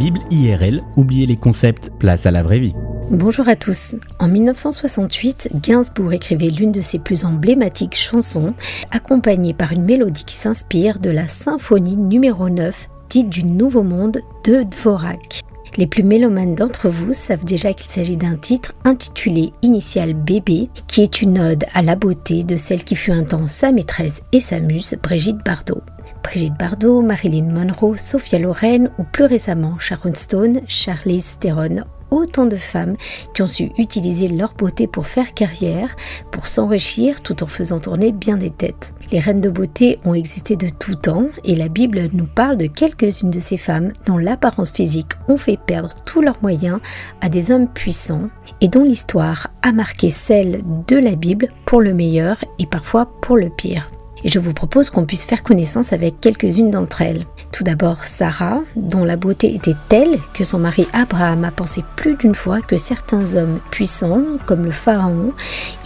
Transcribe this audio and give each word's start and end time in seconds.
Bible 0.00 0.20
IRL, 0.30 0.82
oubliez 0.96 1.26
les 1.26 1.36
concepts, 1.36 1.90
place 1.98 2.24
à 2.24 2.30
la 2.30 2.42
vraie 2.42 2.58
vie. 2.58 2.72
Bonjour 3.10 3.46
à 3.50 3.54
tous. 3.54 3.96
En 4.18 4.28
1968, 4.28 5.50
Gainsbourg 5.56 6.14
écrivait 6.14 6.48
l'une 6.48 6.72
de 6.72 6.80
ses 6.80 6.98
plus 6.98 7.26
emblématiques 7.26 7.96
chansons, 7.96 8.54
accompagnée 8.92 9.52
par 9.52 9.72
une 9.72 9.84
mélodie 9.84 10.24
qui 10.24 10.36
s'inspire 10.36 11.00
de 11.00 11.10
la 11.10 11.28
symphonie 11.28 11.98
numéro 11.98 12.48
9, 12.48 12.88
dite 13.10 13.28
du 13.28 13.44
Nouveau 13.44 13.82
Monde 13.82 14.22
de 14.42 14.62
Dvorak. 14.62 15.42
Les 15.76 15.86
plus 15.86 16.02
mélomanes 16.02 16.54
d'entre 16.54 16.88
vous 16.88 17.12
savent 17.12 17.44
déjà 17.44 17.72
qu'il 17.72 17.90
s'agit 17.90 18.16
d'un 18.16 18.36
titre 18.36 18.74
intitulé 18.84 19.52
Initial 19.62 20.14
Bébé, 20.14 20.68
qui 20.86 21.02
est 21.02 21.22
une 21.22 21.38
ode 21.38 21.64
à 21.74 21.82
la 21.82 21.96
beauté 21.96 22.44
de 22.44 22.56
celle 22.56 22.84
qui 22.84 22.96
fut 22.96 23.12
un 23.12 23.24
temps 23.24 23.46
sa 23.46 23.72
maîtresse 23.72 24.22
et 24.32 24.40
sa 24.40 24.60
muse, 24.60 24.96
Brigitte 25.02 25.44
Bardot. 25.44 25.82
Brigitte 26.22 26.58
Bardot, 26.58 27.02
Marilyn 27.02 27.50
Monroe, 27.52 27.96
Sophia 27.96 28.38
Loren 28.38 28.90
ou 28.98 29.04
plus 29.04 29.24
récemment 29.24 29.78
Sharon 29.78 30.14
Stone, 30.14 30.60
Charlize 30.66 31.38
Theron 31.40 31.84
autant 32.10 32.46
de 32.46 32.56
femmes 32.56 32.96
qui 33.34 33.42
ont 33.42 33.48
su 33.48 33.70
utiliser 33.78 34.28
leur 34.28 34.54
beauté 34.54 34.86
pour 34.86 35.06
faire 35.06 35.34
carrière, 35.34 35.96
pour 36.30 36.46
s'enrichir 36.46 37.22
tout 37.22 37.42
en 37.42 37.46
faisant 37.46 37.78
tourner 37.78 38.12
bien 38.12 38.36
des 38.36 38.50
têtes. 38.50 38.94
Les 39.12 39.20
reines 39.20 39.40
de 39.40 39.50
beauté 39.50 39.98
ont 40.04 40.14
existé 40.14 40.56
de 40.56 40.68
tout 40.68 40.94
temps 40.94 41.26
et 41.44 41.56
la 41.56 41.68
Bible 41.68 42.08
nous 42.12 42.26
parle 42.26 42.56
de 42.56 42.66
quelques-unes 42.66 43.30
de 43.30 43.38
ces 43.38 43.56
femmes 43.56 43.92
dont 44.06 44.18
l'apparence 44.18 44.70
physique 44.72 45.12
ont 45.28 45.38
fait 45.38 45.58
perdre 45.58 45.90
tous 46.04 46.20
leurs 46.20 46.40
moyens 46.42 46.80
à 47.20 47.28
des 47.28 47.50
hommes 47.50 47.68
puissants 47.68 48.30
et 48.60 48.68
dont 48.68 48.84
l'histoire 48.84 49.48
a 49.62 49.72
marqué 49.72 50.10
celle 50.10 50.62
de 50.86 50.96
la 50.96 51.14
Bible 51.14 51.48
pour 51.64 51.80
le 51.80 51.94
meilleur 51.94 52.36
et 52.58 52.66
parfois 52.66 53.06
pour 53.20 53.36
le 53.36 53.50
pire 53.50 53.88
et 54.24 54.28
je 54.28 54.38
vous 54.38 54.52
propose 54.52 54.90
qu'on 54.90 55.06
puisse 55.06 55.24
faire 55.24 55.42
connaissance 55.42 55.92
avec 55.92 56.20
quelques-unes 56.20 56.70
d'entre 56.70 57.02
elles. 57.02 57.26
Tout 57.52 57.64
d'abord 57.64 58.04
Sarah, 58.04 58.60
dont 58.76 59.04
la 59.04 59.16
beauté 59.16 59.54
était 59.54 59.76
telle 59.88 60.18
que 60.34 60.44
son 60.44 60.58
mari 60.58 60.86
Abraham 60.92 61.44
a 61.44 61.50
pensé 61.50 61.84
plus 61.96 62.16
d'une 62.16 62.34
fois 62.34 62.60
que 62.60 62.76
certains 62.76 63.36
hommes 63.36 63.60
puissants, 63.70 64.24
comme 64.46 64.64
le 64.64 64.70
pharaon, 64.70 65.32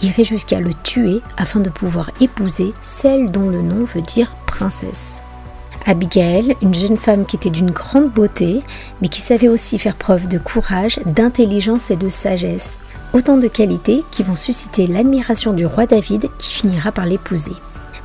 iraient 0.01 0.23
jusqu'à 0.23 0.59
le 0.59 0.73
tuer 0.83 1.21
afin 1.37 1.59
de 1.59 1.69
pouvoir 1.69 2.11
épouser 2.21 2.73
celle 2.81 3.31
dont 3.31 3.49
le 3.49 3.61
nom 3.61 3.85
veut 3.85 4.01
dire 4.01 4.35
princesse. 4.45 5.21
Abigail, 5.85 6.55
une 6.61 6.73
jeune 6.73 6.97
femme 6.97 7.25
qui 7.25 7.35
était 7.35 7.51
d'une 7.51 7.69
grande 7.69 8.09
beauté, 8.09 8.63
mais 9.01 9.07
qui 9.07 9.21
savait 9.21 9.49
aussi 9.49 9.77
faire 9.77 9.95
preuve 9.95 10.27
de 10.27 10.39
courage, 10.39 10.99
d'intelligence 11.05 11.91
et 11.91 11.95
de 11.95 12.09
sagesse. 12.09 12.79
Autant 13.13 13.37
de 13.37 13.47
qualités 13.47 14.03
qui 14.11 14.23
vont 14.23 14.35
susciter 14.35 14.87
l'admiration 14.87 15.53
du 15.53 15.65
roi 15.65 15.85
David 15.85 16.27
qui 16.39 16.53
finira 16.53 16.91
par 16.91 17.05
l'épouser. 17.05 17.53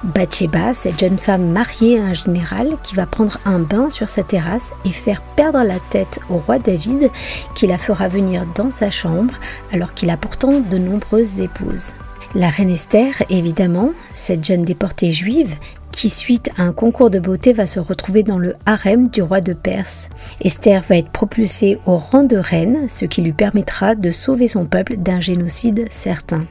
Bathsheba, 0.03 0.73
cette 0.73 0.99
jeune 0.99 1.19
femme 1.19 1.51
mariée 1.51 1.99
à 1.99 2.05
un 2.05 2.13
général 2.15 2.77
qui 2.83 2.95
va 2.95 3.07
prendre 3.07 3.39
un 3.45 3.59
bain 3.59 3.91
sur 3.91 4.09
sa 4.09 4.23
terrasse 4.23 4.73
et 4.85 4.91
faire 4.91 5.21
perdre 5.21 5.63
la 5.63 5.79
tête 5.91 6.21
au 6.31 6.39
roi 6.39 6.59
David 6.59 7.11
qui 7.55 7.67
la 7.67 7.79
fera 7.79 8.09
venir 8.09 8.47
dans 8.55 8.71
sa 8.71 8.91
chambre 8.91 9.35
alors 9.73 9.93
qu'il 9.93 10.11
a 10.11 10.17
pourtant 10.17 10.61
de 10.61 10.79
nombreuses 10.79 11.41
épouses. 11.41 11.95
La 12.35 12.49
reine 12.49 12.71
Esther, 12.71 13.23
évidemment, 13.29 13.91
cette 14.15 14.45
jeune 14.45 14.63
déportée 14.63 15.11
juive 15.11 15.57
qui, 15.91 16.09
suite 16.09 16.51
à 16.57 16.63
un 16.63 16.73
concours 16.73 17.11
de 17.11 17.19
beauté, 17.19 17.53
va 17.53 17.67
se 17.67 17.81
retrouver 17.81 18.23
dans 18.23 18.39
le 18.39 18.55
harem 18.67 19.09
du 19.09 19.21
roi 19.21 19.41
de 19.41 19.53
Perse. 19.53 20.09
Esther 20.41 20.83
va 20.89 20.97
être 20.97 21.11
propulsée 21.11 21.79
au 21.87 21.97
rang 21.97 22.23
de 22.23 22.37
reine, 22.37 22.89
ce 22.89 23.05
qui 23.05 23.23
lui 23.23 23.33
permettra 23.33 23.97
de 23.97 24.13
sauver 24.13 24.47
son 24.47 24.67
peuple 24.67 24.97
d'un 24.97 25.19
génocide 25.19 25.87
certain. 25.91 26.43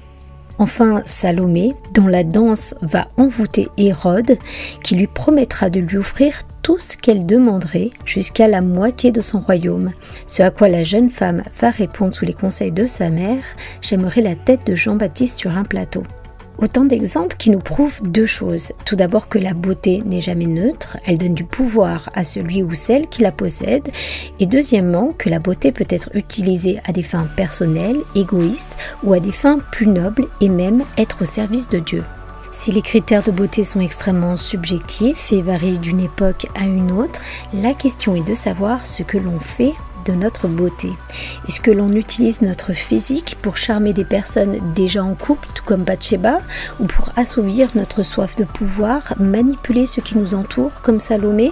Enfin, 0.59 1.01
Salomé, 1.05 1.73
dont 1.93 2.07
la 2.07 2.25
danse 2.25 2.75
va 2.81 3.07
envoûter 3.15 3.69
Hérode, 3.77 4.37
qui 4.83 4.95
lui 4.95 5.07
promettra 5.07 5.69
de 5.69 5.79
lui 5.79 5.97
offrir 5.97 6.33
tout 6.63 6.77
ce 6.77 6.97
qu'elle 6.97 7.25
demanderait 7.25 7.91
jusqu'à 8.05 8.49
la 8.49 8.59
moitié 8.59 9.13
de 9.13 9.21
son 9.21 9.39
royaume. 9.39 9.93
Ce 10.27 10.43
à 10.43 10.51
quoi 10.51 10.67
la 10.67 10.83
jeune 10.83 11.09
femme 11.09 11.43
va 11.59 11.69
répondre 11.69 12.13
sous 12.13 12.25
les 12.25 12.33
conseils 12.33 12.73
de 12.73 12.85
sa 12.85 13.09
mère 13.09 13.43
J'aimerais 13.81 14.21
la 14.21 14.35
tête 14.35 14.67
de 14.67 14.75
Jean-Baptiste 14.75 15.39
sur 15.39 15.57
un 15.57 15.63
plateau. 15.63 16.03
Autant 16.61 16.83
d'exemples 16.83 17.37
qui 17.37 17.51
nous 17.51 17.59
prouvent 17.59 18.01
deux 18.03 18.25
choses. 18.25 18.73
Tout 18.85 18.97
d'abord 18.97 19.29
que 19.29 19.37
la 19.37 19.53
beauté 19.53 20.03
n'est 20.05 20.19
jamais 20.19 20.45
neutre, 20.45 20.97
elle 21.05 21.17
donne 21.17 21.33
du 21.33 21.45
pouvoir 21.45 22.09
à 22.13 22.25
celui 22.25 22.63
ou 22.63 22.73
celle 22.73 23.07
qui 23.07 23.21
la 23.21 23.31
possède. 23.31 23.87
Et 24.41 24.45
deuxièmement 24.45 25.13
que 25.17 25.29
la 25.29 25.39
beauté 25.39 25.71
peut 25.71 25.87
être 25.89 26.09
utilisée 26.15 26.81
à 26.85 26.91
des 26.91 27.01
fins 27.01 27.27
personnelles, 27.37 27.99
égoïstes 28.13 28.77
ou 29.03 29.13
à 29.13 29.21
des 29.21 29.31
fins 29.31 29.59
plus 29.71 29.87
nobles 29.87 30.27
et 30.41 30.49
même 30.49 30.83
être 30.97 31.21
au 31.21 31.25
service 31.25 31.69
de 31.69 31.79
Dieu. 31.79 32.03
Si 32.51 32.73
les 32.73 32.81
critères 32.81 33.23
de 33.23 33.31
beauté 33.31 33.63
sont 33.63 33.79
extrêmement 33.79 34.35
subjectifs 34.35 35.31
et 35.31 35.41
varient 35.41 35.79
d'une 35.79 36.01
époque 36.01 36.47
à 36.59 36.65
une 36.65 36.91
autre, 36.91 37.21
la 37.53 37.73
question 37.73 38.15
est 38.15 38.27
de 38.27 38.35
savoir 38.35 38.85
ce 38.85 39.03
que 39.03 39.17
l'on 39.17 39.39
fait 39.39 39.73
notre 40.11 40.47
beauté. 40.47 40.91
Est-ce 41.47 41.61
que 41.61 41.71
l'on 41.71 41.91
utilise 41.93 42.41
notre 42.41 42.73
physique 42.73 43.37
pour 43.41 43.57
charmer 43.57 43.93
des 43.93 44.05
personnes 44.05 44.59
déjà 44.73 45.03
en 45.03 45.15
couple, 45.15 45.47
tout 45.53 45.63
comme 45.63 45.83
Bathsheba, 45.83 46.39
ou 46.79 46.85
pour 46.85 47.09
assouvir 47.15 47.69
notre 47.75 48.03
soif 48.03 48.35
de 48.35 48.43
pouvoir, 48.43 49.13
manipuler 49.19 49.85
ce 49.85 50.01
qui 50.01 50.17
nous 50.17 50.35
entoure, 50.35 50.81
comme 50.81 50.99
Salomé? 50.99 51.51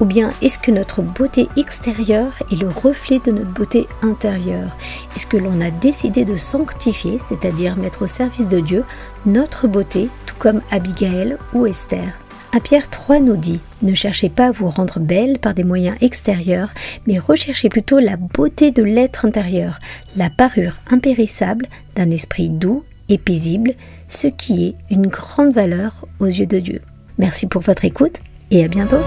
Ou 0.00 0.04
bien 0.04 0.32
est-ce 0.42 0.58
que 0.58 0.70
notre 0.70 1.02
beauté 1.02 1.48
extérieure 1.56 2.32
est 2.50 2.60
le 2.60 2.68
reflet 2.68 3.18
de 3.18 3.32
notre 3.32 3.52
beauté 3.52 3.86
intérieure? 4.02 4.76
Est-ce 5.16 5.26
que 5.26 5.36
l'on 5.36 5.60
a 5.60 5.70
décidé 5.70 6.24
de 6.24 6.36
sanctifier, 6.36 7.18
c'est-à-dire 7.18 7.76
mettre 7.76 8.02
au 8.02 8.06
service 8.06 8.48
de 8.48 8.60
Dieu, 8.60 8.84
notre 9.26 9.68
beauté, 9.68 10.08
tout 10.26 10.36
comme 10.38 10.62
Abigail 10.70 11.36
ou 11.52 11.66
Esther? 11.66 12.12
À 12.52 12.60
Pierre 12.60 12.88
3 12.88 13.20
nous 13.20 13.36
dit 13.36 13.60
Ne 13.82 13.94
cherchez 13.94 14.28
pas 14.28 14.48
à 14.48 14.50
vous 14.52 14.68
rendre 14.68 14.98
belle 14.98 15.38
par 15.38 15.54
des 15.54 15.64
moyens 15.64 15.96
extérieurs, 16.00 16.70
mais 17.06 17.18
recherchez 17.18 17.68
plutôt 17.68 17.98
la 17.98 18.16
beauté 18.16 18.70
de 18.70 18.82
l'être 18.82 19.24
intérieur, 19.24 19.78
la 20.16 20.30
parure 20.30 20.78
impérissable 20.90 21.66
d'un 21.94 22.10
esprit 22.10 22.48
doux 22.48 22.84
et 23.08 23.18
paisible, 23.18 23.72
ce 24.08 24.26
qui 24.26 24.66
est 24.66 24.94
une 24.94 25.06
grande 25.06 25.52
valeur 25.52 26.06
aux 26.18 26.26
yeux 26.26 26.46
de 26.46 26.60
Dieu. 26.60 26.80
Merci 27.18 27.46
pour 27.46 27.62
votre 27.62 27.84
écoute 27.84 28.20
et 28.50 28.64
à 28.64 28.68
bientôt 28.68 29.00